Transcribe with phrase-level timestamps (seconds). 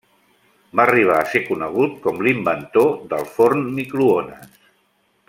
[0.79, 4.61] Va arribar a ser conegut com l'inventor del forn microones.